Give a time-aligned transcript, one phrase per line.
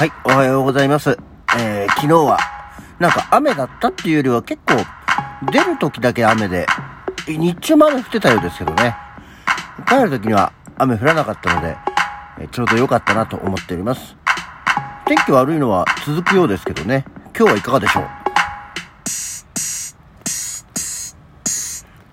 [0.00, 1.18] はい、おはようございます。
[1.58, 2.38] えー、昨日は、
[2.98, 4.76] なんか雨だったっていうよりは結構、
[5.52, 6.64] 出る時だけ雨で、
[7.28, 8.96] 日中まで降ってたようですけどね。
[9.86, 11.76] 帰る時には雨降らなかったので、
[12.38, 14.16] えーちょうど良かったなと思っております。
[15.04, 17.04] 天気悪いのは続くようですけどね。
[17.36, 18.04] 今日はいかがでしょう？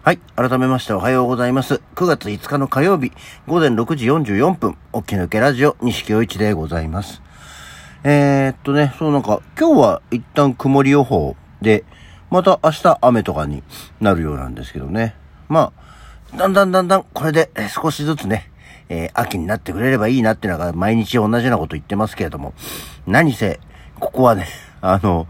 [0.04, 0.20] はい。
[0.36, 1.82] 改めましておはようございます。
[1.96, 3.14] 9月5日の火曜日、
[3.48, 7.22] 午前6時44分、おっき抜けラジオ、西京一でございます。
[8.10, 11.84] えー、っとね、そうなんか、今日は一旦曇り予報で、
[12.30, 13.64] また明日雨とかに
[14.00, 15.14] なるようなんですけどね。
[15.50, 15.74] ま
[16.34, 18.50] あ、だんだんだんだんこれで少しずつね、
[18.88, 22.54] えー秋になってくれればいいなっていうのが毎日同じようなこと言ってますけれども、
[23.06, 23.60] 何せ、
[24.00, 24.48] ここはね、
[24.80, 25.28] あの、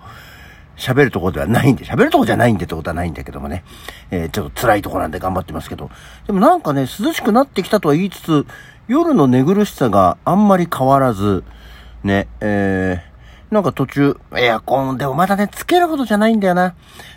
[0.75, 3.63] 喋るとこではないんで、喋るとこじゃないんでってことはないんだけどもね、
[4.11, 5.89] えーちょっと辛いとこなんで頑張ってますけど、
[6.27, 8.45] でもなんかね、涼しくなってきたとは言いつつ、
[8.87, 11.43] 夜の寝苦しさがあんまり変わらず、
[12.03, 16.63] ね、えー、なんか途中、エアコンでもまだね、つけるほどじゃないんだよな。
[16.63, 16.75] だか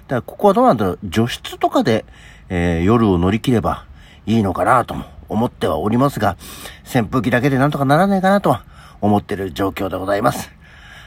[0.09, 2.05] らここはどうなんだろう、除湿とかで、
[2.48, 3.87] えー夜を乗り切れば
[4.27, 6.37] いいのかなとも思ってはおりますが、
[6.84, 8.64] 扇風機だけでなんとかならないかなとは
[9.00, 10.50] 思ってる状況でございます。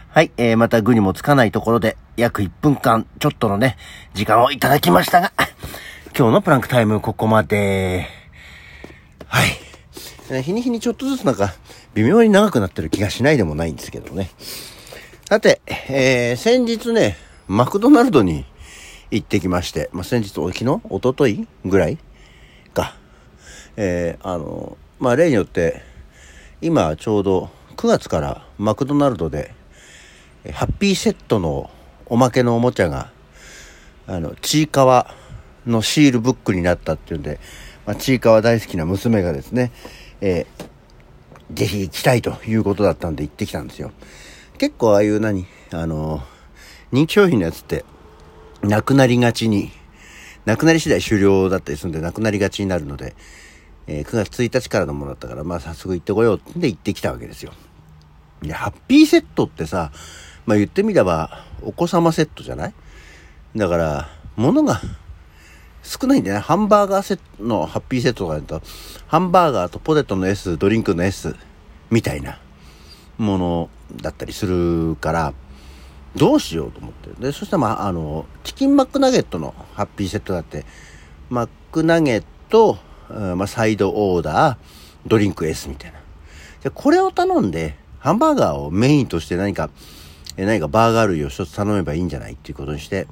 [0.09, 3.77] はい、えー、また具にもつかないところで、約1分間、ちょっとのね、
[4.13, 5.31] 時間をいただきましたが、
[6.15, 8.07] 今日のプランクタイムここまで。
[9.27, 10.43] はい。
[10.43, 11.53] 日に日にちょっとずつなんか、
[11.93, 14.31] 微妙に長くなってる気がしないでもないんですけどね。
[15.29, 18.45] さて、えー、先日ね、マクドナルドに
[19.11, 20.63] 行ってきまして、まあ、先日、昨日？
[20.63, 21.97] 一昨日ぐらい？
[22.73, 22.95] か。
[23.77, 25.81] えー、あの、まあ、例によって、
[26.61, 29.53] 今ちょうど9月からマクドナルドで、
[30.51, 31.69] ハッピーセットの
[32.07, 33.11] おまけのおもちゃが、
[34.07, 35.13] あの、ちいかわ
[35.67, 37.39] のシールブックになったっていうんで、
[37.85, 39.71] まあ、ちいかわ大好きな娘がですね、
[40.21, 40.72] えー
[41.53, 43.91] ぜひ行きたいということだったんで行ってきたんですよ。
[44.57, 46.21] 結構ああいう何あの、
[46.91, 47.85] 人気商品のやつって、
[48.61, 49.71] なくなりがちに、
[50.45, 53.15] なくなり次第終了だったりするんで、なくなりがちになるので、
[53.87, 57.53] えー9月1日からのものだったから、まあ早速行ってこようってんで行ってきたわけですよ。
[58.41, 59.91] で、ハッピーセットってさ、
[60.45, 62.73] まあ言ってみれば、お子様セットじゃない？
[63.55, 64.81] だから、物が
[65.83, 66.41] 少ないんだよね。
[66.41, 68.61] ハンバーガーセットのハッピーセットとかだと、
[69.07, 71.35] ハンバーガーとポテトの S、ドリンクの S
[71.91, 72.39] みたいな
[73.17, 75.33] ものだったりするから、
[76.15, 77.09] どうしようと思って。
[77.21, 80.65] で、そしたらまあ、あの、チキンマックナゲットのハッピーセットだって、
[81.29, 82.77] マックナゲット、
[83.09, 84.57] うんまあ、サイドオーダー、
[85.05, 85.99] ドリンク S みたいな。
[86.63, 89.69] で、これを頼んで、ハンバーガーをメインとして何か、
[90.37, 93.07] え何かバーガー類を一つ頼めばいいんじゃないっていうことにして、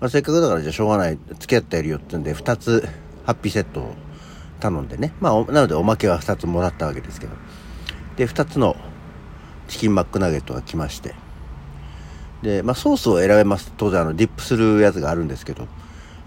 [0.00, 2.88] まあ、せっかくだからじゃあしょうがない、付き合ってやるよってんで、二つ
[3.26, 3.94] ハッピーセットを
[4.60, 5.12] 頼んでね。
[5.20, 7.32] まあ、なのでおまけは二つもらったわけですけど。
[8.16, 8.76] で、二つの
[9.68, 11.14] チキンマックナゲットが来まして。
[12.42, 13.72] で、まあ、ソースを選べます。
[13.76, 15.66] 当然、あの、ディップするやつがあるんですけど、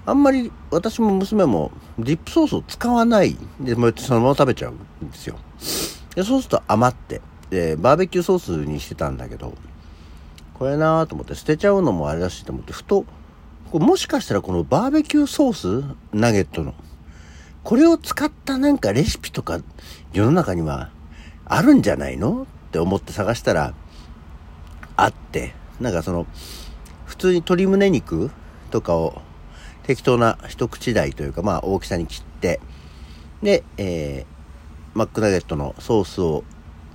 [0.06, 5.38] あんまり私も娘もディップソースを使わないで、もうそのまま食べちゃうんですよ。
[6.16, 9.54] で、そうすると余って、で、バーベキューソースにしてたんだけど、
[10.56, 13.06] これなーと思って捨てちゃうのもあれだしと思って、ふと、
[13.74, 16.74] もしかしたらこのバーベキューソースナゲットの、
[17.64, 19.60] これを使ったなんかレシピとか
[20.14, 20.90] 世の中には
[21.46, 22.44] あるんじゃないの？
[22.44, 23.74] って思って探したら、
[24.98, 26.26] あって、なんかその、
[27.06, 28.32] 普通に鶏胸肉
[28.72, 29.22] とかを
[29.84, 32.60] 適当な一口大というか、まあ大きさに切って、
[33.42, 36.44] で、えー、マックナゲットのソースを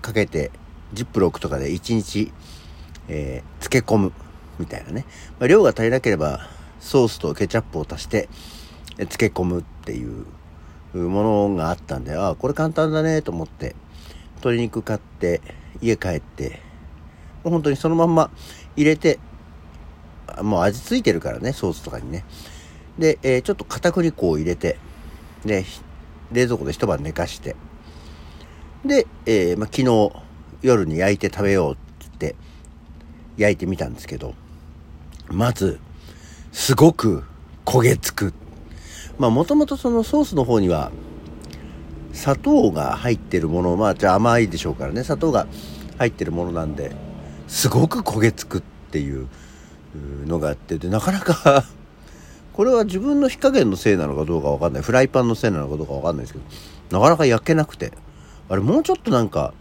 [0.03, 0.50] かけて、
[0.93, 2.32] ジップロックとかで1日、
[3.08, 4.12] えー漬け込む
[4.58, 5.04] みたいなね。
[5.38, 6.48] まあ、量が足りなければ、
[6.81, 8.28] ソースとケチャップを足して、
[8.97, 10.26] 漬け込むっていう
[10.98, 13.75] ものがあったんで、ああ、これ簡単だねと思って、
[14.37, 15.41] 鶏肉買って、
[15.81, 16.60] 家帰って、
[17.44, 18.31] 本当にそのまんま
[18.76, 19.19] 入れて、
[20.42, 22.25] もう味付いてるからね、ソースとかにね。
[22.98, 24.78] で、えーちょっと片栗粉を入れて、
[25.44, 25.64] で、
[26.32, 27.56] 冷蔵庫で一晩寝かして、
[28.84, 30.12] で、えーまあ、昨日
[30.62, 32.37] 夜に焼いて食べようって言って、
[33.37, 34.34] 焼いてみたんですけど、
[35.29, 35.79] まず、
[36.56, 37.23] すごく
[37.67, 38.32] 焦げつく。
[39.19, 40.91] まあ、もともとそのソースの方には、
[42.14, 45.47] 砂糖が入ってるもの、まあ、じゃあ甘いでしょうからね、砂糖が
[45.99, 46.97] 入ってるものなんで、
[47.47, 49.29] すごく焦げつくっていう
[50.25, 51.62] のがあって、で、なかなか
[52.55, 54.82] これは自分の火加減のせいなのかどうかわかんない。
[54.82, 57.93] フライパンのせいなのかどうかわかんないですけど、なかなか焼けなくて、
[58.49, 59.53] あれもうちょっとなんか、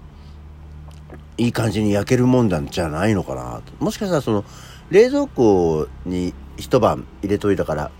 [1.37, 3.83] いい感じに焼けるもんなんじゃないのかなと。
[3.83, 4.45] もしかしたらその、
[4.89, 7.91] 冷蔵庫に一晩入れといたから、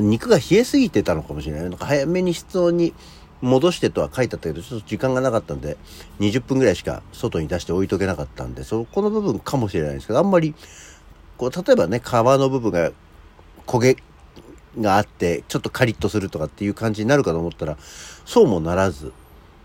[0.00, 1.62] 肉が冷えすぎてたのかもしれない。
[1.62, 2.94] なんか早めに室温に
[3.40, 5.76] 戻してとは書いてあったけど、ちょっと時間がなかったんで、
[6.20, 10.54] 20分ぐらいしか外に出して置いとけなかったんで、そこの部分かもしれないですけど、あんまり、
[11.36, 12.90] こう、例えばね、皮の部分が
[13.66, 13.96] 焦げ
[14.80, 17.76] があって、ちょっとカリッとするとかっていう感じになるかと思ったら、
[18.24, 19.12] そうもならず、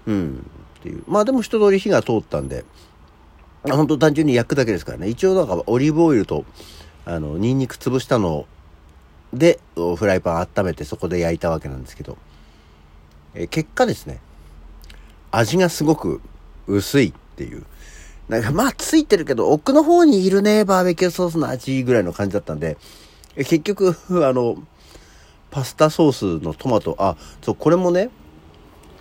[0.06, 0.46] うん、
[0.80, 1.04] っていう。
[1.08, 2.66] まあでも一通り火が通ったんで、
[3.64, 5.10] 本当単純に焼くだけですからね。
[5.10, 6.46] 一応なんかオリーブオイルと、
[7.06, 8.46] あの、ニンニク潰したの
[9.34, 12.18] で、フライパン温めてそこで焼いたわけなんですけど、
[13.36, 14.20] え結果ですね、
[15.32, 16.22] 味がすごく
[16.68, 17.66] 薄いっていう。
[18.28, 22.78] なんかまあついてるけど、奥の方にいるね、バーベキューソースの味ぐらいの感じだったんで、
[23.36, 23.96] え結局、
[24.28, 24.56] あの、
[25.50, 28.10] パスタソースのトマト、あ、そう、これもね、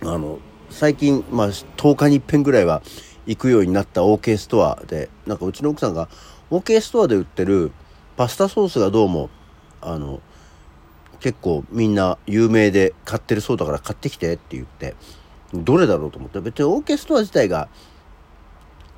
[0.01, 0.39] あの、
[0.71, 2.81] 最近、まあ、10日に一遍ぐらいは
[3.25, 6.09] 行くようになった OK ストアで、なんかうちの奥さんが
[6.49, 7.71] OK ストアで売ってる
[8.19, 9.29] パスタソースがどうも、
[9.79, 10.19] あの、
[11.21, 14.97] 結構みんな有名で買ってるそうだから買ってきてって言って、
[15.53, 17.69] どれだろうと思って、別に OK ストア自体が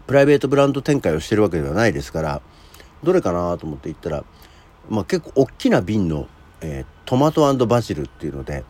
[0.07, 2.41] プライベートブランド展開をしてるわけではないですから、
[3.03, 4.23] どれかなと思って行ったら、
[4.89, 6.27] まあ結構大きな瓶の、
[6.61, 8.63] えー、トマトバジルっていうので、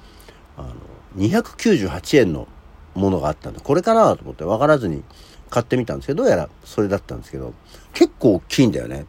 [0.58, 0.74] あの、
[1.16, 2.50] 298円の
[2.94, 5.06] ものがあったんで、これかなと思って分からずに
[5.50, 7.54] 買ってみたんですけど、どうやらそれだったんですけど、
[7.94, 9.06] 結構大きいんだよね。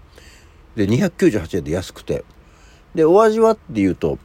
[0.77, 2.25] で、298円で安くて。
[2.95, 4.19] で、お味はっていうと、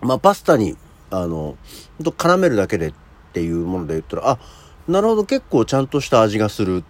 [0.00, 0.76] まあ、パスタに、
[1.10, 1.56] あの、ほ
[2.02, 2.92] んと絡めるだけでっ
[3.32, 4.38] ていうもので言ったら、あ、
[4.86, 6.84] なるほど、結構ちゃんとした味がする。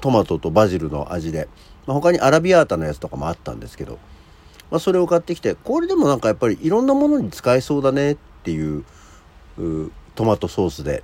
[0.00, 1.48] トマトとバジルの味で。
[1.86, 3.98] まあ、他にアラビアータのやつとかもあったんですけど、
[4.70, 8.84] まあ、それを買ってきて、これでもなんかやっぱりいろんなものに使えそうだねっていう、
[9.58, 11.02] うトマトソースで、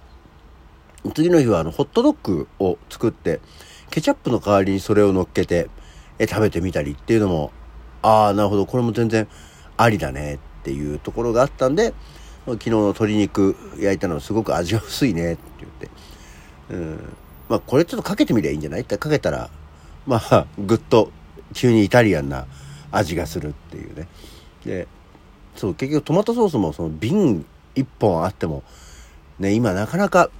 [1.14, 3.40] 次の日はあの、ホットドッグを作って、
[3.90, 5.70] ケチャップの代わりにそれを乗っけて、
[6.18, 7.52] え、食べてみたりっていうのも、
[8.02, 9.26] ああ、なるほど、これも全然
[9.76, 11.94] ありだねっていうところがあったんで、
[12.46, 15.90] 昨日の鶏肉焼いたのすごく味が薄いねって言って、
[16.70, 17.14] うん、
[17.48, 18.82] まあこれちょっとかけてみりゃいいんじゃない？
[18.82, 19.48] ってかけたら、
[20.06, 21.10] まあ、ぐっと
[21.54, 22.46] 急にイタリアンな
[22.92, 24.08] 味がするっていうね。
[24.66, 24.86] で、
[25.56, 28.62] そう、結局トマトソースもその瓶一本あっても、
[29.38, 30.30] ね、今なかなか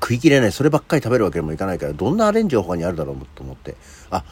[0.00, 3.76] 食い切れない、そればっかり食べるわけにもいかないから、どんなアレンジが他にあるだろうと思って。
[4.10, 4.24] あ、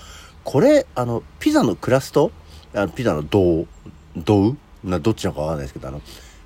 [0.51, 2.33] これ、あの、ピザのクラスト？
[2.75, 3.69] あのピザの銅、
[4.17, 6.03] 銅な、どっちなのかわかんないですけど、あの、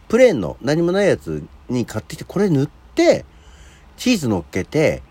[0.08, 3.24] プレーンの何もないやつに買ってきて、これ塗って、
[3.96, 5.02] チーズ乗っけて、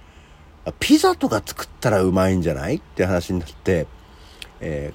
[0.80, 2.76] ピザとか作ったらうまいんじゃない？
[2.76, 3.88] って話になって、
[4.60, 4.94] え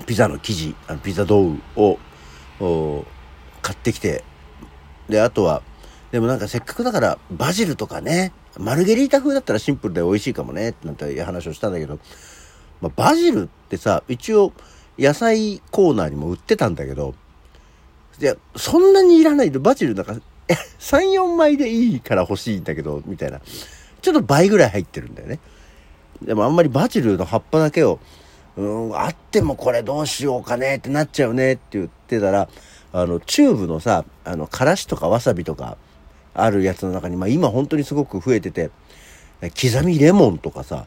[0.00, 3.06] ー、ピザの生地、あのピザ道具を
[3.62, 4.22] 買ってきて、
[5.08, 5.62] で、あとは、
[6.10, 11.98] でもなんかせっかくだからバジルとかね、マルゲリータ風だったらシンプルで美味しいかもね、なんて話をしたんだけど、
[12.82, 14.52] まあ、バジルってさ、一応
[14.98, 17.14] 野菜コーナーにも売ってたんだけど、
[18.20, 20.14] いや、そんなにいらないとバジルなんか、
[20.80, 23.40] 3、4枚でいいから欲しいんだけど、みたいな。
[24.02, 25.38] ちょっと倍ぐらい入ってるんだよね。
[26.20, 28.00] でもあんまりバジルの葉っぱだけを、
[28.56, 32.48] うん、あってもこれどうしようかねってなっちゃうねって言ってたら、
[32.92, 35.78] あの、チューブのさ、あの、からしとかわさびとか、
[36.34, 38.70] あるやつの中に、まあ今本当にすごく増えてて、
[39.40, 40.86] 刻みレモンとかさ、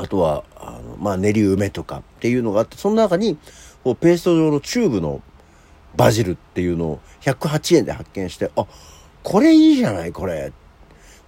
[0.00, 3.36] あとは、あの、まあ練り梅とかっていうのがあって、その中に、
[3.82, 5.22] こうペースト状のチューブの
[5.96, 8.66] バジルっていうのを108円で発見して、あ、
[9.24, 10.52] これいいじゃない、これ。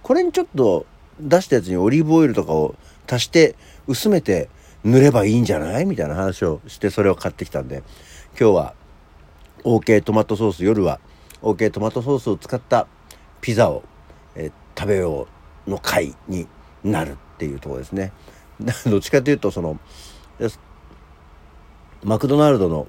[0.01, 0.85] これにちょっと
[1.19, 2.75] 出したやつにオリーブオイルとかを
[3.09, 3.55] 足して
[3.87, 4.49] 薄めて
[4.85, 5.85] 塗ればいいんじゃない？
[5.85, 7.83] みたいな話をしてそれを買ってきたんで、
[8.39, 8.73] 今日は
[9.65, 11.01] OK トマトソース、夜は
[11.41, 12.87] OK トマトソースを使った
[13.41, 13.83] ピザを、
[14.35, 15.27] え、食べよ
[15.67, 16.47] うの回に
[16.83, 18.13] なるっていうとこですね。
[18.89, 19.79] どっちかというとその
[22.03, 22.87] マクドナルドの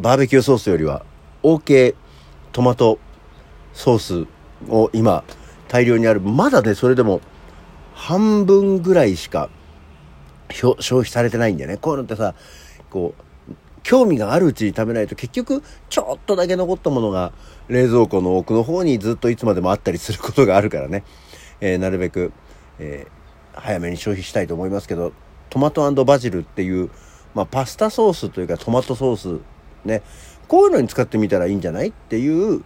[0.00, 1.04] バーベキューソースよりは
[1.42, 1.94] OK
[2.52, 2.98] トマト
[3.72, 4.26] ソース
[4.68, 5.24] を今
[5.68, 6.20] 大量にある。
[6.20, 7.20] まだねそれでも
[7.94, 9.50] 半分ぐらいしか
[10.50, 11.76] 消費されてないんだよね。
[11.76, 12.34] こういうのってさ
[12.90, 13.22] こう
[13.82, 17.32] 興味があるうちに食べないと結局ちょっとだけ残ったものが
[17.68, 21.04] 冷蔵庫の奥の方にずっといつまでもあったりすることがあるからね、
[21.60, 22.32] えー、なるべく、
[22.78, 23.15] えー、
[23.56, 25.12] 早めに消費したいと思いますけど
[25.50, 26.90] トマトバジルっていう、
[27.34, 29.40] まあ、パスタソースというかトマトソース
[29.84, 30.02] ね
[30.48, 32.62] こういうのに使ってみたらいいんじゃないっていう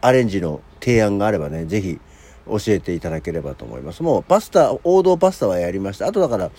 [0.00, 2.00] アレンジの提案があればね是非
[2.46, 4.02] 教えていただければと思います。
[4.02, 6.06] もうパスタ王道パスタはやりました。
[6.06, 6.50] あとだから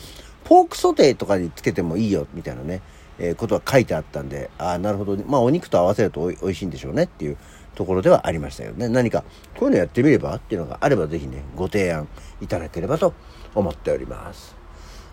[0.43, 2.81] ポークソテーとかにつけてもいいよ、みたいなね、
[3.23, 7.37] え、ことは書いてあったんで、ああ、なるほど、ね、まあお肉と合わせるとおい美味しいんでしょうねっていう
[7.75, 8.89] ところではありましたよね。
[8.89, 9.23] 何か、
[9.57, 12.07] こういうのやってみればっていうのがあればぜひね、ご提案
[12.41, 13.13] いただければと
[13.53, 14.55] 思っております。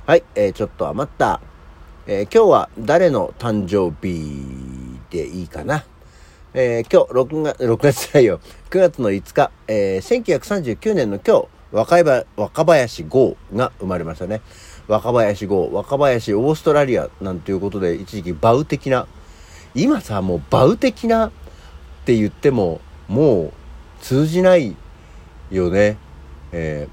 [0.07, 1.41] はい、えー、ちょっと余った、
[2.07, 5.85] えー、今日は誰の誕生日でいいかな？
[6.55, 8.41] えー、今日、6月、6月じゃないよ。
[8.71, 14.41] 9月の5日、えー、1939年の今日、若林、若林豪が生まれましたね。
[14.87, 19.07] 若林豪、若林オーストラリアなんていうことで、一時期バウ的な、
[19.75, 21.31] 今さ、もうバウ的なっ
[22.07, 23.53] て言っても、もう
[24.01, 24.77] 通じない
[25.51, 25.99] よね。
[26.53, 26.89] え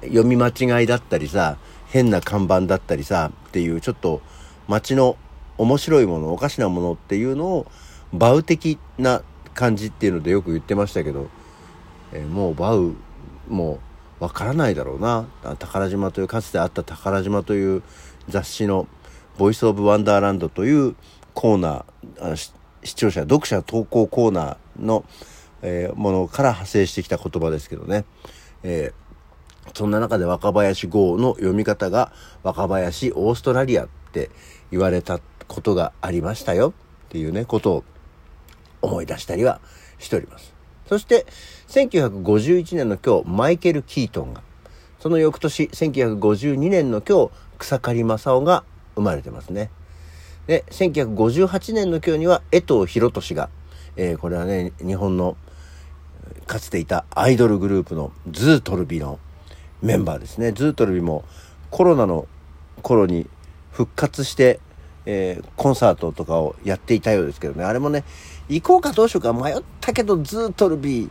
[0.00, 4.22] ー、読み間違いだったりさ、変な看板だったりさ、っていうちょっと
[4.66, 5.16] 街の
[5.58, 7.66] 面白いもの、おかしなものっていうのを、
[8.14, 9.22] バウ的な
[9.54, 11.28] 感じっていうのでよく言ってましたけど、
[12.12, 12.94] えー、もうバウ、
[13.48, 13.80] も
[14.20, 15.26] うわからないだろうな。
[15.58, 17.82] 宝島という、かつてあった宝島という
[18.28, 18.86] 雑誌の
[19.38, 20.94] ボイスオブワンダーランドという
[21.34, 22.52] コーナー、
[22.84, 25.04] 視聴者、読者投稿コーナーの、
[25.62, 28.04] えー、ものから派生してきた言葉ですけどね。
[28.62, 34.30] えー、そんな中で若林号の読み方が若林オーストラリアって
[34.70, 37.84] 言われたことがありましたよっていうね、ことを
[38.82, 39.60] 思い出したりは
[39.98, 40.51] しております。
[40.92, 41.24] そして、
[41.68, 44.42] 1951年の今日、マイケル・キートンが、
[45.00, 48.62] その翌年、1952年の今日、草刈正雄が
[48.94, 49.70] 生まれてますね。
[50.46, 53.48] で、1958年の今日には、江藤博俊が、
[53.96, 55.38] えー、これはね、日本の、
[56.46, 59.18] かつていたアイドルグループのズートルビの
[59.80, 60.52] メンバーですね。
[60.52, 61.24] ズートルビも
[61.70, 62.28] コロナの
[62.82, 63.30] 頃に
[63.70, 64.60] 復活して、
[65.06, 67.64] えー、コンサートとかをやっていたようですけどね。
[67.64, 68.04] あれもね、
[68.48, 71.10] 行こうかどうしようか迷ったけど、ずっとルビー、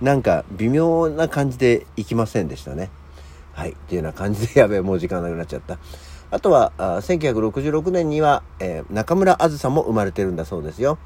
[0.00, 2.90] なんか微妙な感じで行きませんでしたね。
[3.52, 3.72] はい。
[3.72, 5.78] っていうような感じで、やべえ、もう時間なくなっちゃった。
[6.30, 10.98] あとは、あ1966年には、えー、中村あずさも生まれてるんだそうですよ。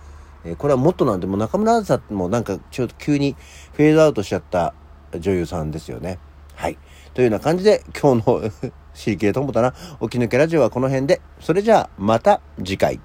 [0.44, 3.36] えー、これはもっとなんで、も中村あずさもなんかちょっと急に
[3.72, 4.74] フェードアウトしちゃった
[5.18, 6.18] 女優さんですよね。
[6.54, 6.78] はい。
[7.14, 8.42] というような感じで、今日の
[8.94, 9.72] シリケートモタな
[10.02, 13.00] 起き抜けラジオはこの辺で、それじゃあまた次回。